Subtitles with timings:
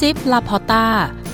[0.00, 0.86] จิ๊บลาพอต้า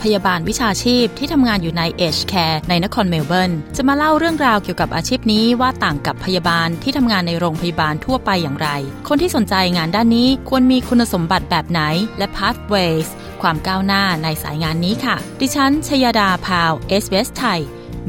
[0.03, 8.69] พยาบาลวิชาชีพที่ทำงานอยู่ใน aged care ในนครเมลเบิร์นจะมาเล่าเรื่องราวเกี่ยวกับอาชีพนี้ว่าต่างกับพยาบาลที่ทำงานในโรงพยาบาลทั่วไปอย่างไร
[9.09, 11.81] คนที่สนใจงานด้านนี้ควรมีคุณสมบัติแบบไหน
[12.19, 13.09] และ pathways
[13.43, 17.61] ความก้าวหน้าในสายงานนี้ค่ะ ดิฉันชยดาพาวเวล SBS ไทย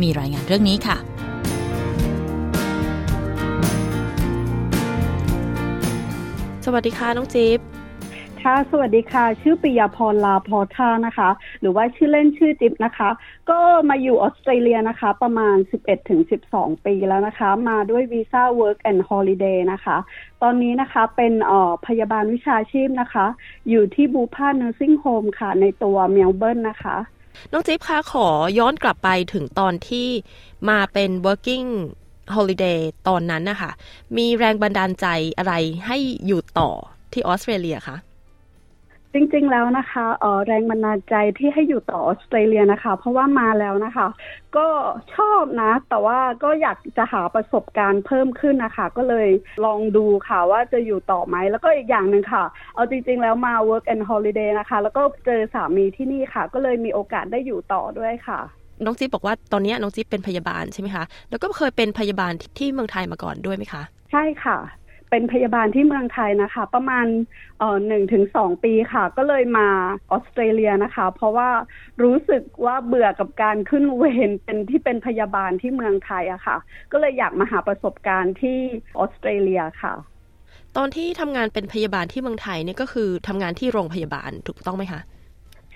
[0.02, 0.98] มีรายงานเรื่องนี้ค่ะ
[6.66, 7.60] สวัสดีค่ะน้องจิ๊บ
[8.44, 11.30] ค่ะ สวัสดีค่ะ ชื่อปิยาพรลาพอท่านะคะ
[11.62, 13.10] หรือว่าชื่อเล่นชื่อจิ๊บนะคะ
[13.50, 16.22] ก็มาอยู่ออสเตรเลียนะคะ ประมาณ 11ถึง
[16.54, 19.98] 12 ปีแล้วนะคะ มาด้วยวีซ่า Work and Holiday นะคะ
[20.42, 23.26] ตอนนี้นะคะเป็นออพยาบาลวิชาชีพนะคะ
[23.70, 26.98] อยู่ที่บูพา Nursing Home ค่ะ ในตัวเมลเบิร์นนะคะ
[27.52, 28.28] น้องจิ๊บคะขอ
[28.60, 30.08] ย้อนกลับไปถึงตอนที่
[30.70, 31.68] มาเป็น working
[32.36, 33.72] holiday ตอนนั้นนะคะ
[34.18, 35.08] มีแรงบันดาลใจ
[35.38, 35.54] อะไร
[35.86, 36.70] ให้อยู่ต่อ
[37.14, 37.98] ที่ออสเตรเลียคะ
[39.20, 44.08] จริงๆแล้วนะคะเอ่อแรงบันดาลใจที่ให้อยู่ต่อออสเตรเลียนะคะ เพราะว่ามาแล้วนะคะ
[44.58, 44.68] ก็
[45.16, 49.30] ชอบนะ แต่ว่าก็อยากจะหาประสบการณ์เพิ่มขึ้นนะคะ ก็เลย
[49.66, 52.44] ลองดูค่ะว่าจะอยู่ต่อไหม แล้วก็อีกอย่างหนึ่งค่ะ
[52.76, 58.40] เอาจริง ๆ แล้วมา work and holiday นะคะ แล้วก็เจอสามีที่นี่ค่ะ ก็เลยมีโอกาสได้อยู่ต่อด้วยค่ะ
[58.86, 64.58] น้องจิ๊บบอกว่าตอนนี้น้องจิ๊บเป็นพยาบาลใช่ไหมคะ แล้วก็เคยเป็นพยาบาลที่ที่เมืองไทยมาก่อนด้วยไหมคะ ใช่ค่ะ
[65.10, 67.08] เป็นพยาบาลที่เมืองไทยนะคะ ประมาณ
[67.60, 69.68] เอ่อหนึ่งถึงสองปีค่ะ ก็เลยมา
[70.12, 71.50] ออสเตรเลียนะคะ เพราะว่า
[72.04, 76.58] รู้สึกว่าเบื่อกับการขึ้นเวรเป็นที่เป็นพยาบาลที่เมืองไทยอะค่ะ
[76.92, 78.60] ก็เลยอยากมาหาประสบการณ์ที่
[78.98, 79.94] ออสเตรเลียค่ะ
[80.78, 85.02] ตอนที่ทำงานเป็นพยาบาลที่เมืองไทยเนี่ยก็คือทำงานที่โรงพยาบาลถูกต้องไหมคะ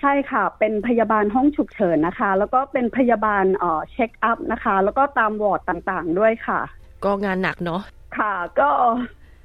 [0.00, 6.60] ใช่ค่ะ เป็นพยาบาลห้องฉุกเฉินนะคะ แล้วก็เป็นพยาบาลเอ่อ check up นะคะ แล้วก็ตามวอร์ดต่างๆ ด้วยค่ะ
[7.04, 7.80] ก็งานหนักเนาะ
[8.18, 8.70] ค่ะ ก็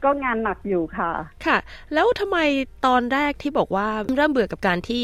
[0.04, 1.12] ก็งานหนักอยู่ค่ะ
[1.46, 1.58] ค่ะ
[1.94, 2.38] แล้วทำไม
[2.86, 5.02] ตอนแรกที่บอกว่าเริ่มเบื่อกับการที่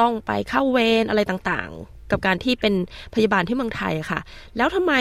[0.00, 2.74] ต้องไปเข้าเวรอะไรต่างๆ กับการที่เป็น
[3.14, 4.20] พยาบาลที่เมืองไทยอะค่ะ
[4.56, 4.94] แล้วทำไม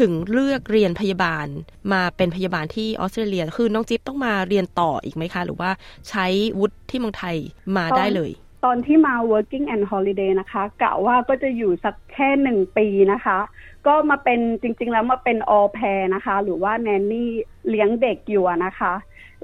[0.00, 1.46] ถึงเลือกเรียนพยาบาล
[1.92, 5.70] มาเป็นพยาบาลที่ออสเตรเลีย คือน้องจิ๊บต้องมาเรียนต่ออีกไหมคะ หรือว่า
[6.08, 6.26] ใช้
[6.58, 7.36] วุฒิที่เมืองไทย
[7.76, 8.30] มาได้เลย
[8.64, 13.38] ตอนที่มา working and holiday นะคะกะว่าก็จะอยู่สักแค่หนึ่งปีนะคะ
[13.86, 17.30] ก็มาเป็นจริง ๆ แล้วมาเป็น all pair นะคะ หรือว่าแนนนี่
[17.68, 18.92] เลี้ยงเด็กอยู่นะคะ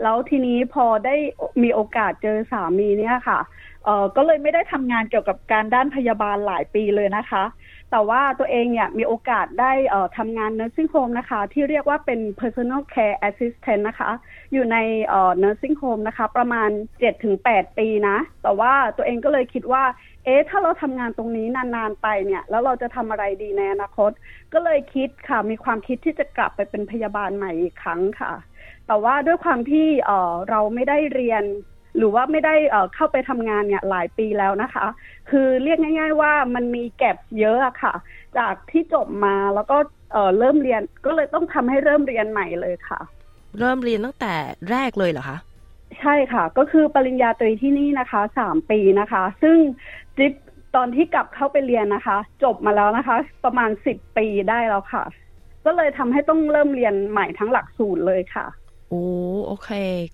[0.03, 1.15] แล้วทีนี้พอได้
[1.63, 3.41] มีโอกาสเจอสามีเนี่ยค่ะ
[3.85, 7.45] เออก็เลยไม่ได้ทำงานเกี่ยวกับการด้านพยาบาลหลายปีเลยนะคะ
[7.91, 14.11] แต่ว่าตัวเองเนี่ยมีโอกาสได้เอ่อทำงาน nursing home นะคะ ที่เรียกว่าเป็น personal care assistant นะคะ
[14.53, 14.77] อยู่ใน
[15.07, 16.71] เอ่อ nursing home นะคะ ประมาณ
[17.25, 19.85] 7-8 ปีนะ แต่ว่าตัวเองก็เลยคิดว่า
[20.29, 24.11] เอ๊ะถ้าเราทำงานตรงนี้นานๆไปเนี่ย แล้วเราจะทำอะไรดีในอนาคต
[24.53, 28.33] ก็เลยคิดค่ะ มีความคิดที่จะกลับไปเป็นพยาบาลใหม่อีกครั้งค่ะ
[28.87, 31.43] แต่ว่าด้วยความที่เออเราไม่ได้เรียน
[31.97, 34.87] หรือว่าไม่ได้เออเข้าไปทำงานเนี่ยหลายปีแล้วนะคะ
[35.31, 37.95] คือเรียกง่าย ๆ ว่ามันมีแก็บเยอะอะค่ะ
[38.39, 39.77] จากที่จบมาแล้วก็
[40.13, 43.01] เออเริ่มเรียนก็เลยต้องทำให้เริ่มเรียนใหม่เลยค่ะ
[43.59, 44.35] เริ่มเรียนตั้งแต่
[44.71, 45.37] แรกเลยเหรอคะ
[46.01, 49.57] ใช่ค่ะ ก็คือปริญญาตรีที่นี่นะคะสามปีนะคะ ซึ่ง
[50.19, 50.33] จิ๊บ
[50.77, 55.05] ตอนที่กลับเข้าไปเรียนนะคะ จบมาแล้วนะคะ ประมาณสิบปีได้แล้วค่ะ
[55.65, 58.47] ก็เลยทำให้ต้องเริ่มเรียนใหม่ทั้งหลักสูตรเลยค่ะ
[58.91, 59.05] โอ้
[59.47, 59.71] โอเค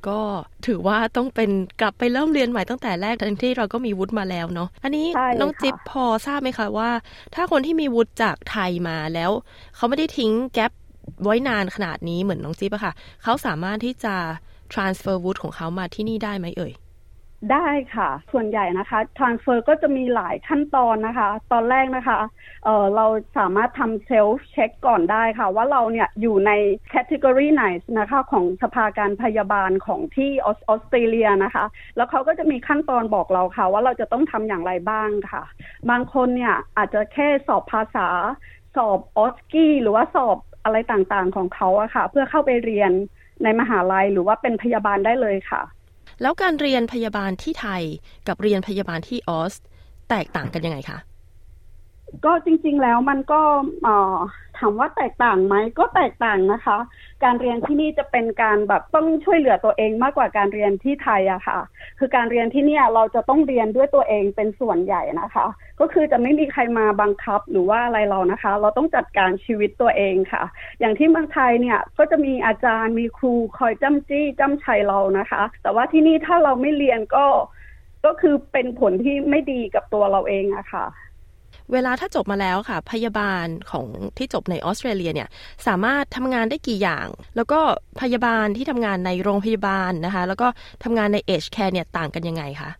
[0.09, 0.21] ก็
[0.67, 6.91] ถือว่าต้องเป็นกลับไปเริ่มเรียนใหม่ตั้งแต่แรกทั้งที่เราก็มีวุฒิมาแล้วเนาะอันนี้ใช่น้องค่ะจิ๊บพอทราบไหมคะว่า
[7.35, 9.31] ถ้าคนที่มีวุฒิจากไทยมาแล้ว
[9.77, 10.73] เขาไม่ได้ทิ้ง gap
[11.25, 12.93] ไว้นานขนาดนี้เหมือนน้องจิ๊บอะค่ะ
[13.23, 14.15] เขาสามารถที่จะ
[14.75, 16.75] transfer วุฒิของเขามาที่นี่ได้ไหมเอ่ย
[17.53, 22.19] ได้ค่ะ ส่วนใหญ่นะคะ transfer ก็จะมีหลายขั้นตอนนะคะ ตอนแรกนะคะ
[22.64, 23.06] เรา
[23.38, 26.50] สามารถทำ self check ก่อนได้ค่ะ ว่าเราเนี่ยอยู่ใน
[26.88, 27.65] category ไหน
[27.99, 31.65] นะคะของสภาการพยาบาลของที่ออสเตรเลียนะคะ
[31.97, 35.43] แล้วเขาก็จะมีขั้นตอนบอกเราค่ะ ว่าเราจะต้องทำอย่างไรบ้างค่ะ
[35.91, 38.09] บางคนเนี่ยอาจจะแค่สอบภาษา
[38.77, 42.93] สอบออสกี้หรือว่าสอบอะไรต่างๆของเขาอะค่ะ เพื่อเข้าไปเรียน
[43.42, 45.62] ในมหาลัยหรือว่าเป็นพยาบาลได้เลยค่ะ
[46.22, 47.82] แล้วการเรียนพยาบาลที่ไทย
[48.28, 49.54] กับเรียนพยาบาลที่ออส
[50.10, 50.98] แตกต่างกันยังไงคะ
[52.25, 53.40] ก็จริง ๆ แล้วมันก็
[54.58, 56.78] ถามว่าแตกต่างไหมก็แตกต่างนะคะ
[57.25, 61.58] การเรียนที่นี่จะเป็นการแบบต้องช่วยเหลือตัวเองมากกว่าการเรียนที่ไทยอะค่ะ
[61.99, 65.46] คือการเรียนที่เนี่ยเราจะต้องเรียนด้วยตัวเองเป็นส่วนใหญ่นะคะ
[65.81, 70.43] ก็คือจะไม่มีใครมาบังคับหรือว่าอะไรเรานะคะ เราต้องจัดการชีวิตตัวเองค่ะ
[70.81, 77.26] อย่างที่เมืองไทยเนี่ยก็จะมีอาจารย์มีครูคอยจ้ำจี้จ้ำชัยเรานะคะ แต่ว่าที่นี่ถ้าเราไม่เรียนก็
[78.05, 80.84] ก็คือเป็นผลที่ไม่ดีกับตัวเราเองอะค่ะ
[81.73, 83.87] เวลาถ้าจบมาแล้วค่ะ พยาบาลของ
[84.19, 85.29] ที่จบในออสเตรเลียเนี่ย
[85.67, 87.06] สามารถทำงานได้กี่อย่าง
[87.37, 87.61] แล้วก็
[88.01, 90.49] พยาบาลที่ทำงานในโรงพยาบาลนะคะ แล้วก็
[90.85, 92.71] ทำงานในเอชแคร์เนี่ยต่างกันยังไงคะ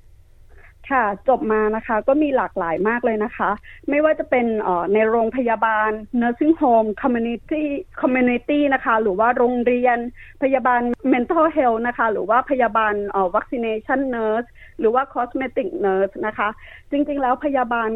[0.90, 3.50] ค่ะจบมานะคะก็มีหลากหลายมากเลยนะคะ
[3.90, 4.46] ไม่ว่าจะเป็น
[4.92, 5.90] ในโรงพยาบาล
[6.20, 7.64] nursing home community
[8.00, 9.98] community นะคะ หรือว่าโรงเรียน
[10.42, 10.81] พยาบาล
[11.12, 12.94] mental health นะคะ หรือว่าพยาบาล
[13.34, 14.48] vaccination nurse
[14.78, 16.48] หรือว่า cosmetic nurse นะคะ
[16.90, 17.88] จริงๆแล้วพยาบาล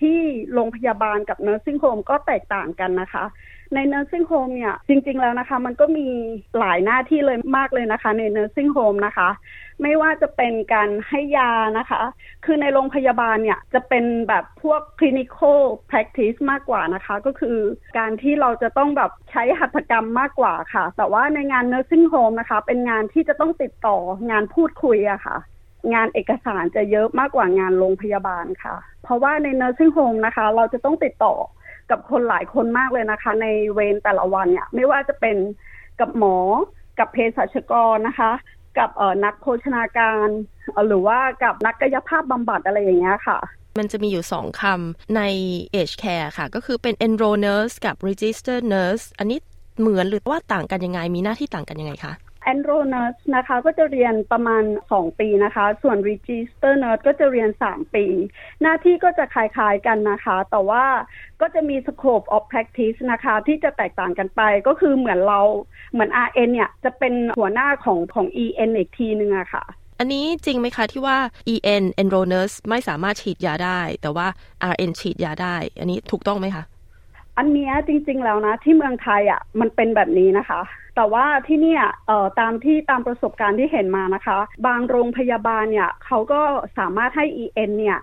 [0.00, 0.18] ที่
[0.54, 3.24] โรงพยาบาลกับ nursing home ก็แตกต่างกันนะคะ
[3.74, 6.06] ใน nursing home เนี่ยจริง ๆ แล้วนะคะ มันก็มี
[6.58, 9.28] หลายหน้าที่เลยมากเลยนะคะ ใน nursing home นะคะ
[9.82, 12.02] ไม่ว่าจะเป็นการให้ยานะคะ
[12.44, 15.60] คือในโรงพยาบาลเนี่ยจะเป็นแบบพวก clinical
[15.90, 17.56] practice มากกว่านะคะ ก็คือ
[17.98, 23.96] การที่เราจะต้องแบบใช้หัตถกรรมมากกว่าค่ะ แต่ว่าในงาน nursing home นะคะ เป็นงานที่จะต้องติดต่อ
[24.30, 25.36] งานพูดคุยอะค่ะ
[25.94, 31.34] งานเอกสารจะเยอะมากกว่างานโรงพยาบาลค่ะ เพราะว่าใน nursing home นะคะ เราจะต้องติดต่อ
[31.92, 35.36] กับคนหลายคนมากเลยนะคะ ในเวรแต่ละวันเนี่ย ไม่ว่าจะเป็น
[36.00, 36.36] กับหมอ
[36.98, 38.32] กับเภสัชกรนะคะ
[38.78, 40.28] กับเอ่อนักโภชนาการ
[40.86, 43.38] หรือว่ากับนักกายภาพบำบัดอะไรอย่างเงี้ยค่ะ
[43.78, 45.22] มันจะมีอยู่สองคำใน
[45.74, 49.38] age care ค่ะ ก็คือเป็น enroll nurse กับ register nurse อันนี้
[49.80, 52.12] เหมือนหรือว่าต่างกันยังไง มีหน้าที่ต่างกันยังไงคะ
[52.42, 58.04] แอนโรเนอร์สนะคะก็จะเรียนประมาณ 2 ปีนะคะ ส่วน Register Nurse ก็จะเรียน 3 ปี
[58.62, 60.84] หน้าที่ก็จะคล้ายๆกันนะคะ แต่ว่า
[61.40, 65.40] ก็จะมี scope of practice นะคะ ที่จะแตกต่างกันไปก็คือเหมือนเรา
[65.92, 69.64] เหมือน RN เนี่ย จะเป็นหัวหน้าของของ EN อีกทีนึงอะค่ะ
[69.98, 71.16] อันนี้จริงไหมคะที่ว่า
[71.52, 74.26] EN enroll nurse ไม่สามารถฉีดยาได้ แต่ว่า
[74.72, 76.64] RN ฉีดยาได้ อันนี้ถูกต้องไหมคะ
[77.38, 80.60] อันนี้จริงๆแล้วนะ ที่เมืองไทยอะมันเป็นแบบนี้นะคะ
[80.96, 81.84] แต่ว่าที่เนี่ย
[82.40, 86.40] ตามที่ตามประสบการณ์ที่เห็นมานะคะ บางโรงพยาบาลเนี่ยเขาก็
[86.78, 87.98] สามารถให้ EN เนี่ย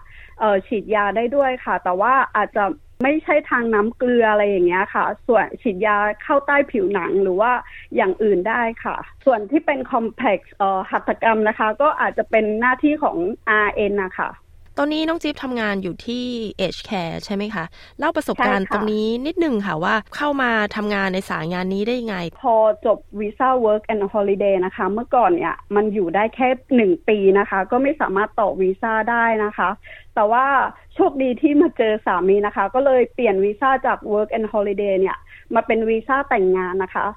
[0.67, 2.63] ฉีดยาได้ด้วยค่ะ แต่ว่าอาจจะ
[3.03, 7.51] ไม่ใช่ทางน้ำเกลืออะไรอย่างเงี้ยค่ะ ส่วนฉีดยาเข้าใต้ผิวหนังหรือว่า
[7.95, 8.95] อย่างอื่นได้ค่ะ
[9.25, 10.53] ส่วนที่เป็นคอมเพล็กซ์
[10.91, 13.17] หัตถกรรมนะคะ ก็อาจจะเป็นหน้าที่ของ
[13.67, 14.29] RN นะคะ
[14.77, 16.23] ตอนนี้น้องจิ๊บทำงานอยู่ที่
[16.59, 17.65] Age Care ใช่ไหมคะ
[17.99, 22.55] เล่าประสบการณ์ตรงนี้นิดนึงค่ะว่าเข้ามาทำงานในสายงานนี้ได้ยังไง พอ
[22.85, 29.69] จบวีซ่า Work and Holiday นะคะ เมื่อก่อนเนี่ยมันอยู่ได้แค่หนึ่งปีนะคะ ก็ไม่สามารถต่อวีซ่าได้นะคะ
[30.15, 30.45] แต่ว่า
[30.95, 35.17] โชคดีที่มาเจอสามีนะคะ ก็เลยเปลี่ยนวีซ่าจาก Work and Holiday เนี่ย
[35.53, 37.07] มาเป็นวีซ่าแต่งงานนะคะ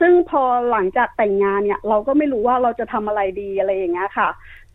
[0.00, 4.28] ซึ่งพอหลังจากแต่งงานเนี่ย เราก็ไม่รู้ว่าเราจะทำอะไรดีอะไรอย่างเงี้ยค่ะ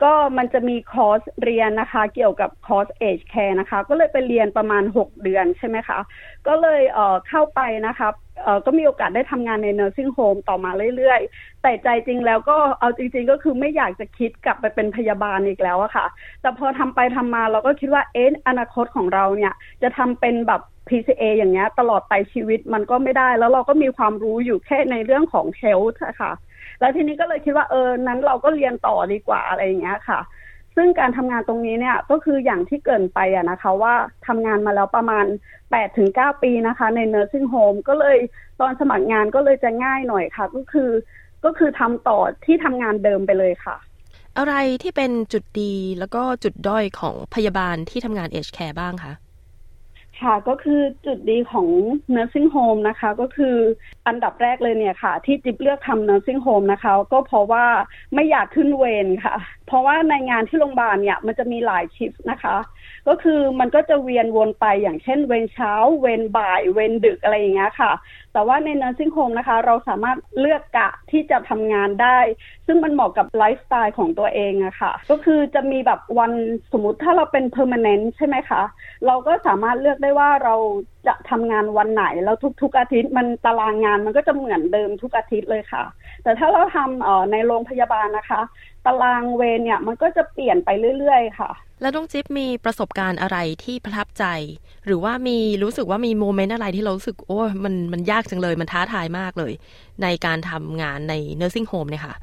[0.04, 6.00] ก็มันจะมีคอร์สเรียนนะคะ เกี่ยวกับคอร์ส aged care นะคะ ก็เลยไปเรียนประมาณ 6 เดือนใช่ไหมคะ
[6.48, 8.10] ก็เลยเเข้าไปนะคะ
[8.66, 16.06] ก็มีโอกาสได้ทำงานใน nursing home ต่อมาเรื่อยๆ แต่ใจจริงแล้วก็เอาจริง ๆ ก็คือไม่อยากจะคิดกลับไปเป็นพยาบาลอีกแล้วอะค่ะ
[16.42, 26.32] แต่พอทำไปทำมาเราก็คิดว่าเอ๊ะอนาคตของเราเนี่ย จะทำเป็นแบบ PCA อย่างเงี้ยตลอดไปชีวิตมันก็ไม่ได้ แล้วเราก็มีความรู้อยู่แค่ในเรื่องของ health ค่ะ
[26.80, 30.20] แล้วทีนี้ก็เลยคิดว่าเออนั้นเราก็เรียนต่อดีกว่าอะไรอย่างเงี้ยค่ะ
[30.76, 33.94] ซึ่งการทำงานตรงนี้เนี่ยก็คืออย่างที่เกินไปอะนะคะว่า
[34.28, 35.26] ทำงานมาแล้วประมาณ
[35.72, 38.18] แปดถึงเก้าปีนะคะ ใน nursing home ก็เลย
[38.62, 40.92] ตอนสมัครงานก็เลยจะง่ายหน่อยค่ะ ก็คือ
[41.46, 43.76] ก็คือทำต่อที่ทำงานเดิมไปเลยค่ะ
[44.38, 49.14] อะไรที่เป็นจุดดีแล้วก็จุดด้อยของพยาบาลที่ทำงานเอชแคร์บ้างคะ
[50.24, 51.68] ค่ะก็คือจุดดีของ
[52.16, 53.56] nursing home นะคะ ก็คือ
[54.08, 57.66] อันดับแรกเลยเนี่ยค่ะ ที่จิ๊บเลือกทำ nursing home นะคะ ก็เพราะว่า
[58.14, 59.36] ไม่อยากขึ้นเวรค่ะ
[59.68, 62.56] เพราะว่าในงานที่โรงพยาบาลเนี่ยมันจะมีหลายชิฟนะคะ
[63.08, 67.92] ก็คือมันก็จะเวียนวนไปอย่างเช่นเวรเช้า เวรบ่าย เวรดึกอะไรอย่างเงี้ยค่ะ
[68.34, 72.20] แต่ว่าใน nursing home นะคะ เราสามารถเลือกกะที่จะทำงานได้
[72.68, 76.32] ซึ่งมันเหมาะกับไลฟ์สไตล์ของตัวเองอะค่ะ ก็คือจะมีแบบวัน
[76.74, 78.62] สมมติถ้าเราเป็น permanent ใช่ไหมคะ
[79.06, 80.56] เราก็สามารถเลือกได้ว่าเรา
[81.08, 85.84] จะทำงานวันไหน แล้วทุก ๆ อาทิตย์มันตารางงานมันก็จะเหมือนเดิมทุกอาทิตย์เลยค่ะ
[86.24, 88.42] แต่ถ้าเราทำเอ่อในโรงพยาบาลนะคะ
[88.86, 90.70] ตารางเวรเนี่ยมันก็จะเปลี่ยนไป
[91.00, 94.26] เรื่อย ๆ ค่ะ แล้วน้องจิ๊บมีประสบการณ์อะไรที่ประทับใจ
[94.86, 99.54] หรือว่ามีรู้สึกว่ามีโมเมนต์อะไรที่เรารู้สึกโอ้มันมันยากจังเลยมันท้าทายมากเลย
[100.04, 102.16] ในการทำงานใน nursing home เนี่ยค่ะ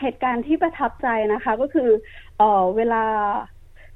[0.00, 1.88] เหตุการณ์ที่ประทับใจนะคะก็คือ
[2.38, 3.04] เออเวลา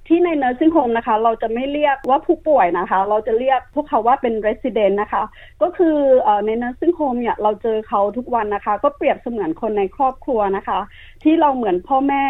[0.09, 5.23] ที่ใน nursing home นะคะ เราจะไม่เรียกว่าผู้ป่วยนะคะ เราจะเรียกพวกเขาว่าเป็น resident นะคะ
[5.63, 5.97] ก็คือ
[6.47, 10.79] ใน nursing home เนี่ยเราเจอเขาทุกวันนะคะ ก็เปรียบเสมือนคนในครอบครัวนะคะ
[11.23, 12.25] ที่เราเหมือนพ่อแม่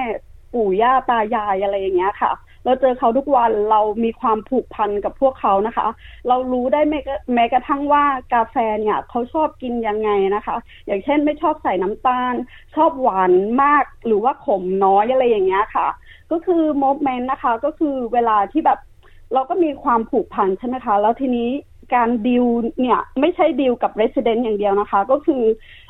[0.55, 2.33] ปู่ย่าตายายอะไรอย่างเงี้ยค่ะ
[2.65, 5.87] เราเจอเขาทุกวันเรามีความผูกพันกับพวกเขานะคะ
[6.29, 7.01] เรารู้ได้แม้
[7.35, 10.57] แมกระทั่งว่ากาแฟเนี่ยเขาชอบกินยังไงนะคะ
[10.87, 12.35] อย่างเช่นไม่ชอบใส่น้ำตาล
[12.75, 13.33] ชอบหวาน
[13.63, 15.89] มากหรือว่าขมน้อยอะไรอย่างเงี้ยค่ะ
[16.31, 18.79] ก็คือโมเมนต์นะคะ ก็คือเวลาที่แบบ
[19.35, 21.51] เราก็มีความผูกพันใช่ไหมคะ แล้วทีนี้
[21.95, 22.47] การดิว
[22.81, 25.43] เนี่ยไม่ใช่ดิวกับ Resident อย่างเดียวนะคะ ก็คือ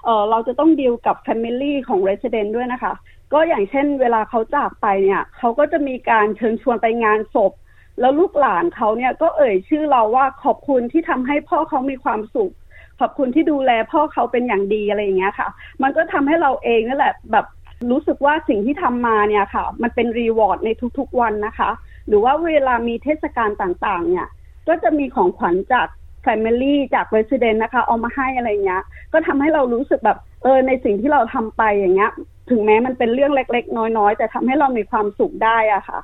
[0.04, 2.92] เออเราจะต้องดิวกับ Family ของ Resident ด้วยนะคะ
[3.34, 7.52] ก็อย่างเช่น เวลาเขาจากไปเนี่ยเขาก็จะมีการเชิญชวนไปงานศพ
[8.00, 12.52] แล้วลูกหลานเขาเนี่ยก็เอ่ยชื่อเราว่าขอบคุณที่ทำให้พ่อเขามีความสุข
[13.00, 15.48] ขอบคุณที่ดูแลพ่อเขาเป็นอย่างดีอะไรอย่างเงี้ยค่ะ
[15.82, 17.46] มันก็ทำให้เราเองนั่นแหละแบบ
[17.90, 21.70] รู้สึกว่าสิ่งที่ทำมาเนี่ยค่ะ มันเป็นรีวอร์ดในทุกๆวันนะคะ
[22.06, 24.26] หรือว่าเวลามีเทศกาลต่างๆ เนี่ย
[24.68, 25.86] ก็จะมีของขวัญจาก
[26.24, 32.12] Family จาก Resident นะคะ เอามาให้อะไรเงี้ย ก็ทำให้เรารู้สึกแบบเออในสิ่งที่เราทำไปอย่างเงี้ย
[32.50, 36.00] ถึงแม้มันเป็นเรื่องเล็ก ๆ น้อยๆ แต่ทำให้เรามีความสุขได้อะค่ะ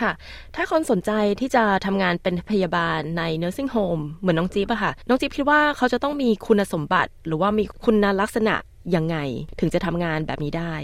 [0.00, 0.12] ค่ะ
[0.54, 8.54] ถ้าคนสนใจที่จะทำงานเป็นพยาบาลใน nursing home เหมือนน้องจิ๊บอะค่ะ น้องจิ๊บคิดว่าเขาจะต้องมีคุณสมบัติ หรือว่ามีคุณลักษณะ
[8.94, 9.16] ยังไง
[9.60, 10.74] ถึงจะทำงานแบบนี้ได้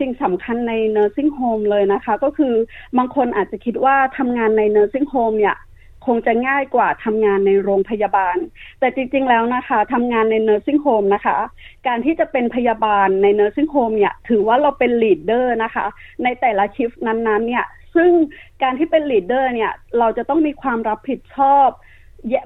[0.00, 2.54] สิ่งสำคัญใน nursing home เลยนะคะ ก็คือ
[2.98, 5.56] บางคนอาจจะคิดว่าทำงานใน nursing home เนี่ย
[6.06, 8.36] คงจะง่ายกว่าทำงานในโรงพยาบาล
[8.80, 11.36] แต่จริง ๆ แล้วนะคะทำงานใน nursing home นะคะ
[11.86, 15.86] การที่จะเป็นพยาบาลใน nursing home เนี่ย ถือว่าเราเป็น leader นะคะ
[16.22, 18.10] ในแต่ละชิฟนั้นๆ เนี่ย ซึ่ง
[18.62, 21.68] การที่เป็น leader เนี่ย เราจะต้องมีความรับผิดชอบ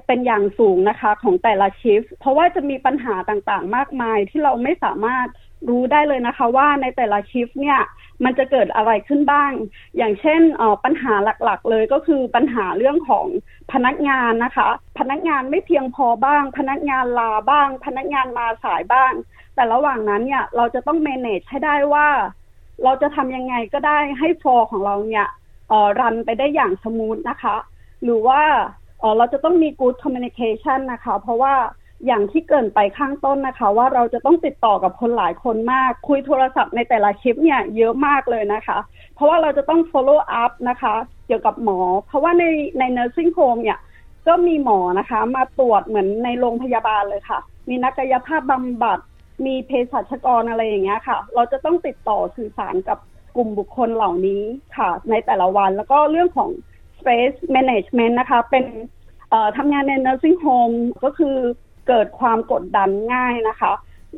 [0.07, 5.27] เป็นอย่างสูงนะคะของแต่ละชิฟเพราะว่าจะมีปัญหาต่างๆ มากมายที่เราไม่สามารถ
[5.69, 7.79] รู้ได้เลยนะคะว่าในแต่ละชิฟเนี่ย
[8.23, 9.51] มันจะเกิดอะไรขึ้นบ้าง
[9.97, 10.41] อย่างเช่น
[10.83, 13.25] ปัญหาหลักๆ เลยก็คือปัญหาเรื่องของ
[13.73, 14.67] พนักงานนะคะ
[14.99, 19.11] พนักงานไม่เพียงพอบ้าง พนักงานลาบ้าง พนักงานมาสายบ้าง
[19.55, 22.07] แต่ระหว่างนั้นเนี่ยเราจะต้อง manage ให้ได้ว่า
[22.83, 25.27] เราจะทำยังไงก็ได้ให้ฟอร์ของเราเนี่ย
[25.99, 27.55] รันไปได้อย่างสมูทนะคะ
[28.03, 28.41] หรือว่า
[29.17, 31.53] เราจะต้องมี good communication นะคะ เพราะว่า
[32.05, 38.77] อย่างที่เกินไปข้างต้นนะคะ ว่าเราจะต้องติดต่อกับคนหลายคนมาก คุยโทรศัพท์ในแต่ละคลิปเนี่ยเยอะมากเลยนะคะ
[39.15, 40.95] เพราะว่าเราจะต้อง follow up นะคะ
[41.27, 42.43] เกี่ยวกับหมอ เพราะว่าใน
[42.79, 43.79] ใน nursing home เนี่ย
[44.27, 48.99] ก็มีหมอนะคะ มาตรวจเหมือนในโรงพยาบาลเลยค่ะ มีนักกายภาพบำบัด
[49.45, 52.97] มีเภสัชกรอะไรอย่างเงี้ยค่ะ เราจะต้องติดต่อสื่อสารกับ
[53.35, 54.43] กลุ่มบุคคลเหล่านี้
[54.77, 56.49] ค่ะ ในแต่ละวันแล้วก็เรื่องของ
[56.99, 58.65] space management นะคะ เป็น
[59.57, 61.35] ทำงานใน nursing home ก็คือ
[61.87, 63.71] เกิดความกดดันง่ายนะคะ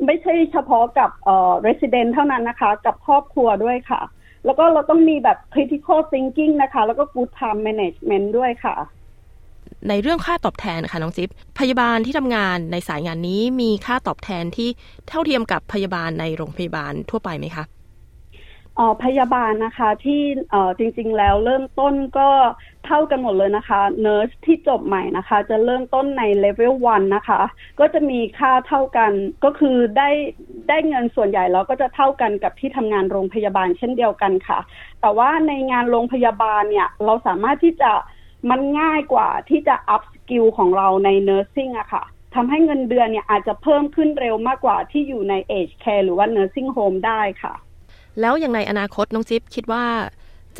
[0.06, 4.00] ไม่ใช่เฉพาะกับเอ่อ resident เท่านั้นนะคะ กับครอบครัวด้วยค่ะ
[4.44, 8.76] แล้วก็เราต้องมีแบบ critical thinking นะคะ แล้วก็ good time management ด้วยค่ะ
[9.88, 14.68] ในเรื่องค่าตอบแทนค่ะน้องจิ๊บพยาบาลที่ทำงานในสายงานนี้มีค่าตอบแทนที่
[15.08, 17.64] เท่าเทียมกับพยาบาลในโรงพยาบาลทั่วไปไหมคะ
[18.78, 22.28] อ๋อพยาบาลนะคะที่เอ่อจริง ๆ แล้วเริ่มต้นก็
[22.86, 27.40] เท่ากันหมดเลยนะคะ nurse ที่จบใหม่นะคะ จะเริ่มต้นในเลเวลวันะคะ
[27.80, 29.12] ก็จะมีค่าเท่ากัน
[29.44, 30.10] ก็คือได้
[30.68, 34.58] ได้เงินส่วนใหญ่แล้วก็จะเท่ากันกับที่ทำงานโรงพยาบาลเช่นเดียวกันค่ะ
[35.00, 37.90] แต่ว่าในงานโรงพยาบาลเนี่ย เราสามารถที่จะ
[38.50, 42.04] มันง่ายกว่าที่จะ upskill ของเราใน nursing อะค่ะ
[42.34, 47.54] ทำให้เงินเดือนเนี่ยอาจจะเพิ่มขึ้นเร็วมากกว่าที่อยู่ใน aged care หรือว่า nursing homeมได้ค่ะ
[48.20, 49.84] แล้วอย่างในอนาคตน้องจิ๊บคิดว่า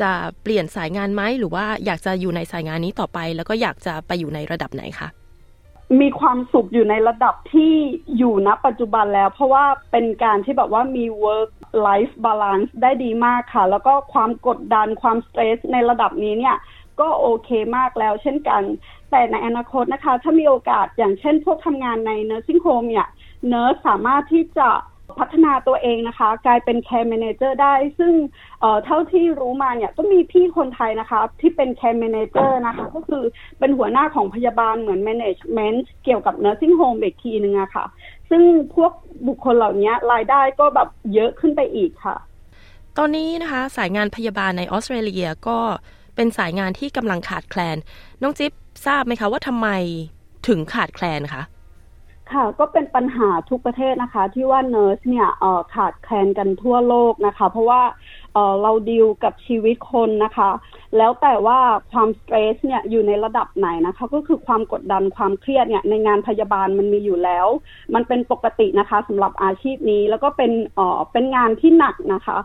[0.01, 0.11] จะ
[0.43, 5.09] เปลี่ยนสายงานไหมหรือว่าอยากจะอยู่ในสายงานนี้ต่อไป แล้วก็อยากจะไปอยู่ในระดับไหนคะ
[6.01, 7.73] มีความสุขอยู่ในระดับที่
[8.17, 11.51] อยู่ณปัจจุบันแล้ว เพราะว่าเป็นการที่แบบว่ามี work
[11.87, 16.55] life balance ได้ดีมากค่ะ แล้วก็ความกดดันความสเตรสในระดับนี้เนี่ย
[16.99, 18.61] ก็โอเคมากแล้วเช่นกัน
[19.11, 23.07] แต่ในอนาคตนะคะ ถ้ามีโอกาสอย่างเช่นพวกทำงานใน nursing home เนี่ย
[23.47, 24.69] nurse สามารถที่จะ
[25.19, 28.13] พัฒนาตัวเองนะคะ กลายเป็น care manager ได้ ซึ่ง
[28.61, 33.23] เท่าที่รู้มาเนี่ยก็มีพี่คนไทยนะคะ ที่เป็น care manager นะคะ ก็คือ
[33.59, 37.85] เป็นหัวหน้าของพยาบาลเหมือน management เกี่ยวกับ nursing home อีกทีนึงอะค่ะ
[38.29, 38.43] ซึ่ง
[38.75, 38.91] พวก
[39.27, 42.15] บุคคลเหล่านี้รายได้ก็แบบเยอะขึ้นไปอีกค่ะ
[42.97, 45.59] ตอนนี้นะคะ สายงานพยาบาลในออสเตรเลียก็
[46.15, 47.77] เป็นสายงานที่กำลังขาดแคลน
[48.21, 48.51] น้องจิ๊บ
[48.85, 49.69] ทราบไหมคะว่าทำไม
[50.47, 51.43] ถึงขาดแคลนคะ
[52.33, 55.27] ค่ะก็เป็นปัญหาทุกประเทศนะคะ ที่ว่าเนอร์สเนี่ย
[55.73, 57.81] ขาดแคลนกันทั่วโลกนะคะ เพราะว่า
[58.61, 60.49] เราดีลกับชีวิตคนนะคะ
[60.97, 61.59] แล้วแต่ว่า
[61.91, 67.47] ความสเตรสเนี่ยอยู่ในระดับไหนนะคะ ก็คือความกดดันความเครียดเนี่ยในงานพยาบาลมันมีอยู่แล้ว
[67.93, 72.37] มันเป็นปกตินะคะสำหรับอาชีพนี้แล้วก็เป็นเอ่อเป็นงานที่หนักนะคะ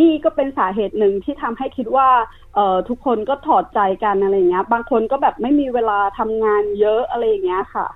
[0.00, 2.08] นี่ก็เป็นสาเหตุหนึ่งที่ทำให้คิดว่า
[2.54, 7.88] เอ่อทุกคนก็ถอดใจกันอะไรเงี้ย บางคนก็แบบไม่มีเวลาทำงานเยอะอะไรเงี้ยค่ะ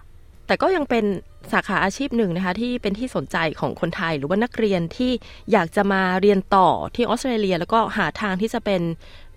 [0.52, 1.04] แต่ก็ยังเป็น
[1.52, 5.12] สาขาอาชีพหนึ่งนะคะที่เป็นที่สนใจของคนไทยหรือว่านักเรียนที่
[5.52, 8.82] อยากจะมาเรียนต่อที่ออสเตรเลีย แล้วก็หาทางที่จะเป็น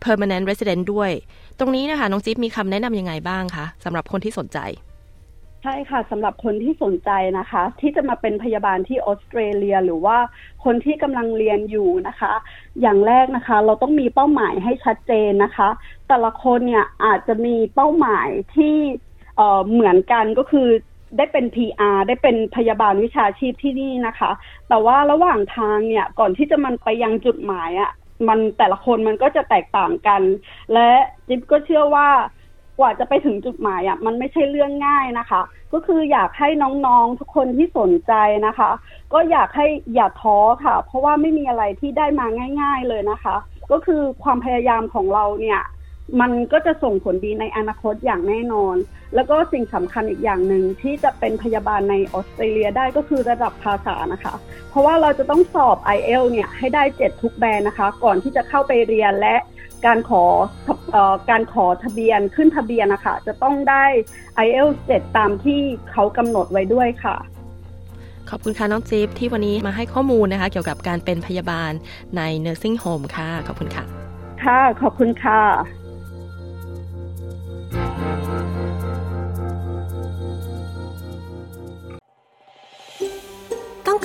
[0.04, 1.12] permanent resident ด้วย
[1.60, 4.60] ตรงนี้นะคะน้องจิ๊บมีคำแนะนำยังไงบ้างคะสำหรับคนที่สนใจ
[5.64, 10.18] ใช่ค่ะสำหรับคนที่สนใจนะคะ ที่จะมาเป็นพยาบาลที่ออสเตรเลีย หรือว่า
[10.64, 12.34] คนที่กำลังเรียนอยู่นะคะ
[12.82, 15.70] อย่างแรกนะคะ เราต้องมีเป้าหมายให้ชัดเจนนะคะ
[16.08, 18.76] แต่ละคนเนี่ยอาจจะมีเป้าหมายที่
[19.38, 20.70] เเหมือนกันก็คือ
[21.18, 24.32] ได้เป็น PR ได้เป็นพยาบาลวิชาชีพที่นี่นะคะ
[24.70, 27.92] แต่ว่าระหว่างทางเนี่ยก่อนที่จะมันไปยังจุดหมายอะ่ะ
[28.28, 30.22] มันแต่ละคนมันก็จะแตกต่างกัน
[30.74, 30.90] และ
[31.28, 32.08] จิ๊บก็เชื่อว่า
[32.80, 35.42] กว่าจะไปถึงจุดหมายอะ่ะมันไม่ใช่เรื่องง่ายนะคะ
[35.74, 36.50] ก็คืออยากให้
[36.86, 38.14] น้องๆทุกคนที่สนใจ
[38.48, 38.70] นะคะ
[39.14, 42.26] ก็อยากให้อย่าท้อค่ะ เพราะว่าไม่มีอะไรที่ได้มา
[42.62, 43.36] ง่าย ๆเลยนะคะ
[43.72, 45.62] ก็คือความพยายามของเราเนี่ย
[46.22, 48.76] มันก็จะส่งผลดีในอนาคตอย่างแน่นอน
[49.16, 54.36] แล้วก็สิ่งสำคัญอีกอย่างหนึ่งที่จะเป็นพยาบาลในออสเตรเลียได้ก็คือระดับภาษานะคะ
[54.70, 59.36] เพราะว่าเราจะต้องสอบ i อเอลเนี่ยให้ได้เจ็ดทุกแบรนด์นะคะ ก่อนที่จะเข้าไปเรียนและ
[59.86, 60.24] การขอ
[60.96, 60.98] อ
[61.30, 63.86] การขอทะเบียนขึ้นทะเบียนนะคะจะต้องได้
[64.46, 65.60] i อเอลเจ็ดตามที่
[65.92, 67.16] เขากำหนดไว้ด้วยค่ะ
[68.30, 71.72] ขอบคุณค่ะน้องจิ๊บที่วันนี้มาให้ข้อมูลนะคะ เกี่ยวกับการเป็นพยาบาล
[72.18, 73.84] ใน nursing home ค่ะ ขอบคุณค่ะ
[74.44, 75.42] ค่ะ ขอบคุณค่ะ